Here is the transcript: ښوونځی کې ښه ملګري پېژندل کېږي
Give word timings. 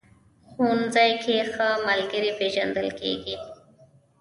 ښوونځی 0.51 1.11
کې 1.23 1.35
ښه 1.53 1.67
ملګري 1.87 2.31
پېژندل 2.39 2.87
کېږي 2.99 3.35